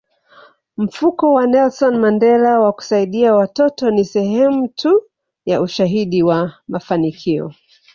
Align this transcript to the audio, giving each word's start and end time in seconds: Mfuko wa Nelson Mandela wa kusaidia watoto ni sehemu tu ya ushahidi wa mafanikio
Mfuko 0.77 1.33
wa 1.33 1.47
Nelson 1.47 1.97
Mandela 1.97 2.59
wa 2.59 2.73
kusaidia 2.73 3.35
watoto 3.35 3.91
ni 3.91 4.05
sehemu 4.05 4.67
tu 4.67 5.03
ya 5.45 5.61
ushahidi 5.61 6.23
wa 6.23 6.53
mafanikio 6.67 7.53